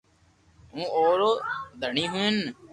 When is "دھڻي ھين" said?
1.81-2.35